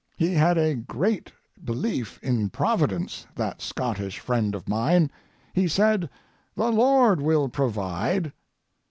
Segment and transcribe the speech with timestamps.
[0.17, 1.31] He had a great
[1.63, 5.11] belief in Providence, that Scottish friend of mine.
[5.53, 6.09] He said:
[6.55, 8.33] "The Lord will provide."